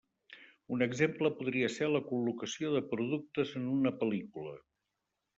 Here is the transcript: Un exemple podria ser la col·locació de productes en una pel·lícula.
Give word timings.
Un 0.75 0.83
exemple 0.85 1.29
podria 1.41 1.67
ser 1.73 1.89
la 1.95 2.01
col·locació 2.07 2.71
de 2.77 2.81
productes 2.93 3.53
en 3.61 3.67
una 3.75 3.93
pel·lícula. 3.99 4.55